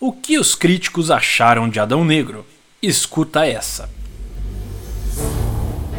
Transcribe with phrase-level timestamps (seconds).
[0.00, 2.46] O que os críticos acharam de Adão Negro?
[2.80, 3.90] Escuta essa.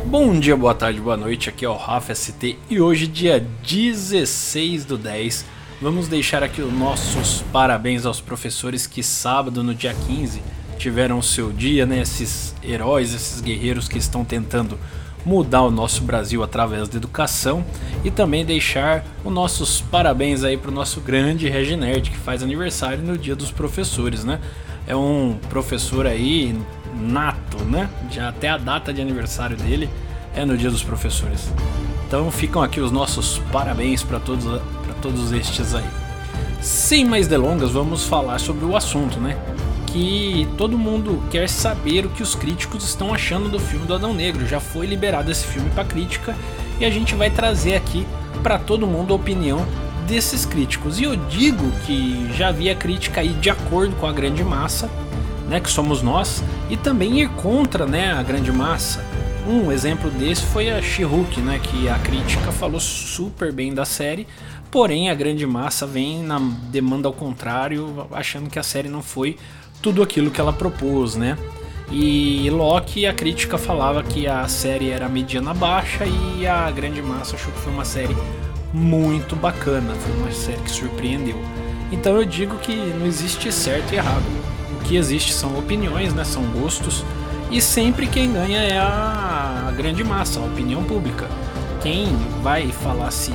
[0.05, 4.85] Bom dia, boa tarde, boa noite, aqui é o Rafa ST e hoje, dia 16
[4.85, 5.45] do 10,
[5.81, 10.41] vamos deixar aqui os nossos parabéns aos professores que sábado, no dia 15,
[10.77, 11.99] tiveram o seu dia, né?
[11.99, 14.79] Esses heróis, esses guerreiros que estão tentando
[15.25, 17.63] mudar o nosso Brasil através da educação
[18.03, 23.03] e também deixar os nossos parabéns aí para o nosso grande Reginerd que faz aniversário
[23.03, 24.39] no Dia dos Professores, né?
[24.87, 26.57] É um professor aí
[26.99, 27.89] nato, né?
[28.09, 29.89] Já até a data de aniversário dele
[30.35, 31.51] é no Dia dos Professores.
[32.07, 35.85] Então ficam aqui os nossos parabéns para todos, para todos estes aí.
[36.61, 39.37] Sem mais delongas, vamos falar sobre o assunto, né?
[39.91, 44.13] Que todo mundo quer saber o que os críticos estão achando do filme do Adão
[44.13, 44.47] Negro.
[44.47, 46.35] Já foi liberado esse filme para crítica
[46.79, 48.05] e a gente vai trazer aqui
[48.43, 49.65] para todo mundo a opinião
[50.07, 50.99] desses críticos.
[50.99, 54.89] E eu digo que já havia crítica aí de acordo com a grande massa,
[55.47, 59.03] né, que somos nós, e também ir contra, né, a grande massa.
[59.47, 64.27] Um exemplo desse foi a She-Hulk, né, que a crítica falou super bem da série,
[64.69, 66.39] porém a grande massa vem na
[66.71, 69.37] demanda ao contrário, achando que a série não foi
[69.81, 71.37] tudo aquilo que ela propôs, né?
[71.91, 77.35] E Loki, a crítica falava que a série era mediana baixa e a grande massa
[77.35, 78.15] achou que foi uma série
[78.71, 81.37] muito bacana, foi uma série que surpreendeu.
[81.91, 84.23] Então eu digo que não existe certo e errado.
[84.79, 86.23] O que existe são opiniões, né?
[86.23, 87.03] São gostos
[87.49, 91.27] e sempre quem ganha é a grande massa, a opinião pública.
[91.81, 92.05] Quem
[92.43, 93.33] vai falar se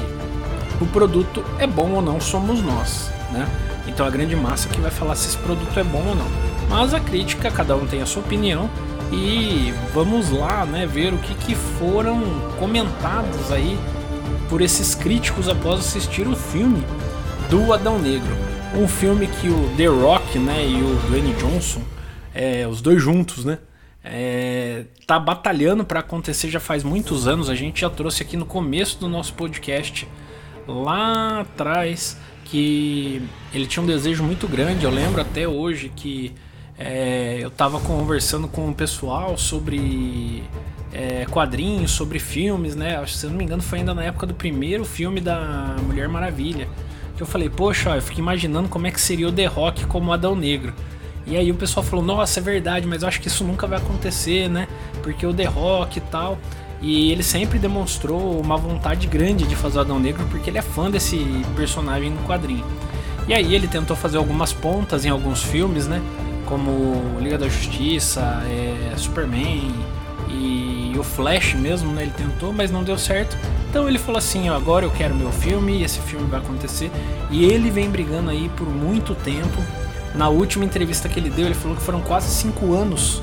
[0.81, 3.49] o produto é bom ou não somos nós, né?
[3.87, 6.29] Então a grande massa que vai falar se esse produto é bom ou não.
[6.69, 8.71] Mas a crítica, cada um tem a sua opinião
[9.13, 12.23] e vamos lá, né, ver o que, que foram
[12.59, 13.79] comentados aí
[14.49, 16.83] por esses críticos após assistir o filme
[17.51, 18.35] do Adão Negro.
[18.75, 21.83] Um filme que o The Rock, né, e o Dwayne Johnson,
[22.35, 23.59] é, os dois juntos, né,
[24.03, 27.49] é, tá batalhando para acontecer já faz muitos anos.
[27.49, 30.09] A gente já trouxe aqui no começo do nosso podcast
[30.67, 33.23] lá atrás que
[33.53, 34.85] ele tinha um desejo muito grande.
[34.85, 36.33] Eu lembro até hoje que
[36.79, 40.43] é, eu estava conversando com o pessoal sobre
[40.93, 43.05] é, quadrinhos, sobre filmes, né?
[43.07, 46.69] Se eu não me engano, foi ainda na época do primeiro filme da Mulher Maravilha.
[47.17, 50.13] Que eu falei, poxa, eu fico imaginando como é que seria o The Rock como
[50.13, 50.75] Adão Negro.
[51.27, 53.79] E aí o pessoal falou, nossa, é verdade, mas eu acho que isso nunca vai
[53.79, 54.69] acontecer, né?
[55.03, 56.39] Porque o The Rock e tal.
[56.85, 60.63] E ele sempre demonstrou uma vontade grande de fazer o Adão Negro porque ele é
[60.63, 61.17] fã desse
[61.57, 62.63] personagem no quadrinho.
[63.27, 66.03] E aí ele tentou fazer algumas pontas em alguns filmes, né?
[66.45, 69.73] Como Liga da Justiça, é, Superman
[70.29, 72.03] e o Flash mesmo, né?
[72.03, 73.35] Ele tentou, mas não deu certo.
[73.71, 76.91] Então ele falou assim: agora eu quero meu filme, esse filme vai acontecer.
[77.31, 79.57] E ele vem brigando aí por muito tempo.
[80.15, 83.23] Na última entrevista que ele deu, ele falou que foram quase cinco anos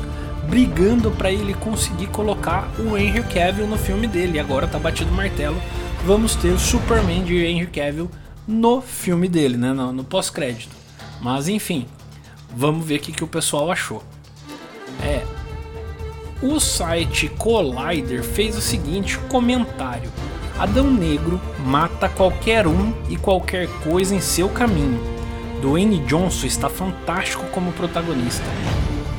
[0.49, 4.39] brigando para ele conseguir colocar o Henry Cavill no filme dele.
[4.39, 5.61] Agora tá batido o martelo,
[6.05, 8.09] vamos ter o Superman de Henry Cavill
[8.47, 10.75] no filme dele, né, no, no pós-crédito.
[11.21, 11.85] Mas enfim,
[12.55, 14.03] vamos ver o que, que o pessoal achou.
[15.03, 15.23] É,
[16.41, 20.11] o site Collider fez o seguinte comentário:
[20.57, 24.99] Adão Negro mata qualquer um e qualquer coisa em seu caminho.
[25.61, 28.45] Dwayne Johnson está fantástico como protagonista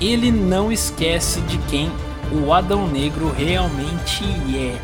[0.03, 1.91] ele não esquece de quem
[2.33, 4.25] o Adão Negro realmente
[4.57, 4.77] é.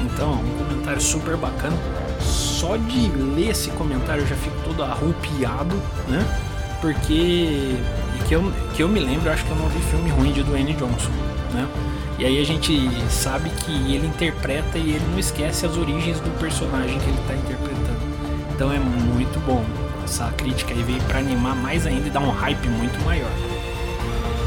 [0.00, 1.76] Então, um comentário super bacana.
[2.20, 5.76] Só de ler esse comentário eu já fico todo arrupiado,
[6.08, 6.24] né?
[6.80, 7.76] Porque
[8.26, 10.72] que eu, que eu me lembro, acho que eu não vi filme ruim de Dwayne
[10.74, 11.10] Johnson,
[11.52, 11.68] né?
[12.18, 16.30] E aí a gente sabe que ele interpreta e ele não esquece as origens do
[16.38, 18.00] personagem que ele está interpretando.
[18.54, 19.64] Então é muito bom.
[20.04, 23.30] Essa crítica aí veio para animar mais ainda e dar um hype muito maior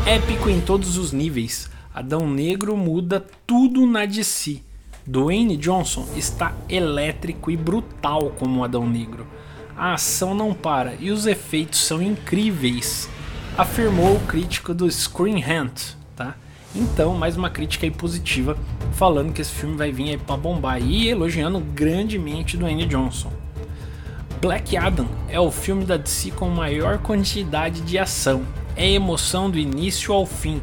[0.07, 1.69] épico em todos os níveis.
[1.93, 4.61] Adão Negro muda tudo na DC.
[5.05, 9.27] Dwayne Johnson está elétrico e brutal como Adão Negro.
[9.75, 13.09] A ação não para e os efeitos são incríveis,
[13.57, 16.35] afirmou o crítico do Screen Hunt, tá?
[16.73, 18.57] Então, mais uma crítica aí positiva,
[18.93, 23.31] falando que esse filme vai vir aí para bombar e elogiando grandemente Dwayne Johnson.
[24.39, 28.45] Black Adam é o filme da DC com maior quantidade de ação
[28.77, 30.61] é emoção do início ao fim,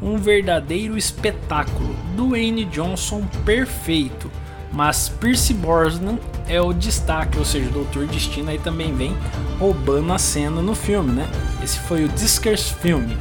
[0.00, 1.96] um verdadeiro espetáculo.
[2.14, 4.30] Dwayne Johnson perfeito,
[4.70, 9.16] mas Percy Brosnan é o destaque, ou seja, o Doutor Destino aí também vem
[9.58, 11.28] roubando a cena no filme, né?
[11.62, 13.16] Esse foi o Discers filme.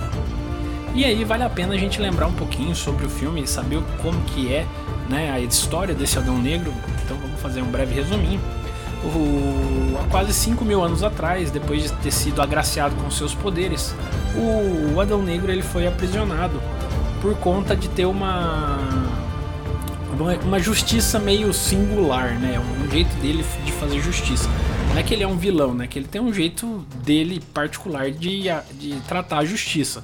[0.93, 4.21] E aí vale a pena a gente lembrar um pouquinho sobre o filme saber como
[4.25, 4.65] que é
[5.09, 6.71] né, a história desse Adão Negro.
[7.03, 8.39] Então vamos fazer um breve resuminho.
[9.03, 13.93] O, há quase 5 mil anos atrás, depois de ter sido agraciado com seus poderes,
[14.35, 16.61] o, Adão Negro ele foi aprisionado
[17.21, 18.79] por conta de ter uma
[20.45, 22.59] uma justiça meio singular, né?
[22.59, 24.47] Um jeito dele de fazer justiça.
[24.89, 25.87] Não é que ele é um vilão, né?
[25.87, 30.03] Que ele tem um jeito dele particular de, de tratar a justiça.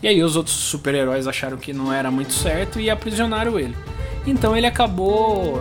[0.00, 3.76] E aí os outros super-heróis acharam que não era muito certo e aprisionaram ele.
[4.24, 5.60] Então ele acabou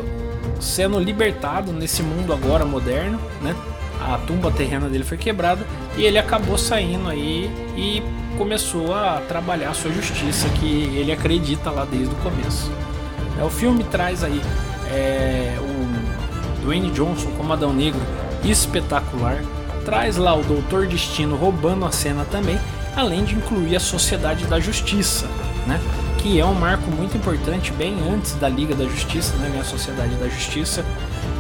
[0.59, 3.55] sendo libertado nesse mundo agora moderno, né?
[3.99, 5.65] A tumba terrena dele foi quebrada
[5.97, 8.03] e ele acabou saindo aí e
[8.37, 12.71] começou a trabalhar a sua justiça que ele acredita lá desde o começo.
[13.39, 14.41] É, o filme traz aí
[14.91, 17.99] é, o Dwayne Johnson como Adão Negro
[18.43, 19.43] espetacular,
[19.83, 22.59] traz lá o Doutor Destino roubando a cena também,
[22.95, 25.27] além de incluir a Sociedade da Justiça,
[25.65, 25.79] né?
[26.27, 30.13] Que é um marco muito importante bem antes da Liga da Justiça, né, a Sociedade
[30.15, 30.83] da Justiça,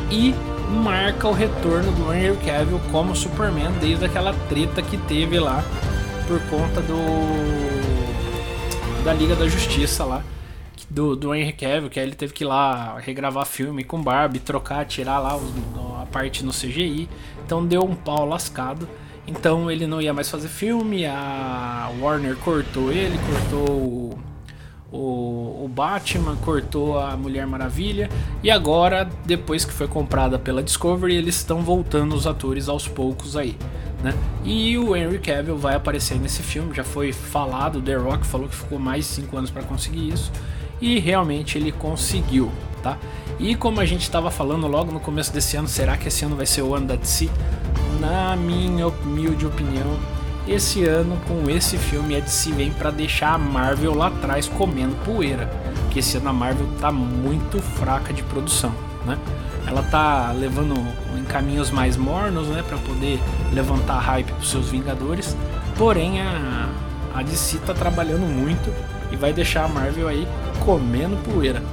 [0.09, 0.33] e
[0.81, 5.61] marca o retorno do Henry Cavill como Superman desde aquela treta que teve lá
[6.25, 6.95] por conta do
[9.03, 10.23] da Liga da Justiça lá
[10.89, 14.39] do, do Henry Cavill, que aí ele teve que ir lá regravar filme com Barbie,
[14.39, 15.37] trocar, tirar lá
[16.01, 17.09] a parte no CGI.
[17.45, 18.87] Então deu um pau lascado.
[19.27, 24.17] Então ele não ia mais fazer filme, a Warner cortou ele, cortou
[24.91, 28.09] o, o, Batman, cortou a Mulher Maravilha
[28.41, 33.35] e agora, depois que foi comprada pela Discovery, eles estão voltando os atores aos poucos
[33.35, 33.57] aí.
[34.01, 34.13] Né?
[34.45, 38.55] E o Henry Cavill vai aparecer nesse filme, já foi falado, The Rock falou que
[38.55, 40.31] ficou mais de 5 anos para conseguir isso
[40.79, 42.51] e realmente ele conseguiu,
[42.83, 42.97] tá?
[43.39, 46.35] E como a gente estava falando logo no começo desse ano, será que esse ano
[46.35, 47.29] vai ser o ano da DC?
[47.99, 49.97] Na minha humilde opinião,
[50.51, 54.95] esse ano com esse filme a DC vem para deixar a Marvel lá atrás comendo
[55.03, 55.47] poeira,
[55.83, 58.73] porque esse ano a Marvel tá muito fraca de produção,
[59.05, 59.17] né?
[59.65, 60.75] Ela tá levando
[61.17, 63.19] em caminhos mais mornos, né, para poder
[63.51, 65.35] levantar hype para seus Vingadores.
[65.77, 66.69] Porém a
[67.17, 68.71] a DC tá trabalhando muito
[69.11, 70.27] e vai deixar a Marvel aí
[70.63, 71.63] comendo poeira.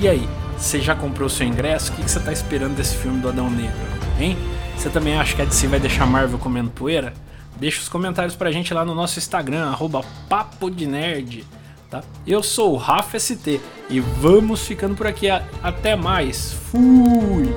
[0.00, 0.26] E aí,
[0.56, 1.92] você já comprou seu ingresso?
[1.92, 3.76] O que você está esperando desse filme do Adão Negro?
[4.18, 4.38] Hein?
[4.74, 7.12] Você também acha que a DC vai deixar a Marvel comendo poeira?
[7.56, 11.44] Deixa os comentários pra gente lá no nosso Instagram, arroba Papo de Nerd.
[11.90, 12.02] Tá?
[12.26, 15.28] Eu sou o Rafa ST e vamos ficando por aqui.
[15.62, 16.52] Até mais.
[16.52, 17.54] Fui!